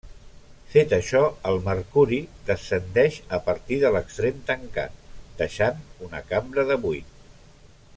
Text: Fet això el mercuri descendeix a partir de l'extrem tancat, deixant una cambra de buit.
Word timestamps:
Fet 0.75 0.93
això 0.95 1.19
el 1.51 1.59
mercuri 1.67 2.17
descendeix 2.47 3.19
a 3.39 3.41
partir 3.51 3.79
de 3.85 3.93
l'extrem 3.97 4.43
tancat, 4.51 4.99
deixant 5.43 5.89
una 6.09 6.27
cambra 6.33 6.69
de 6.73 6.81
buit. 6.89 7.19